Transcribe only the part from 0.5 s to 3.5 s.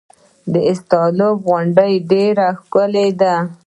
د استالف غونډۍ ډیره ښکلې ده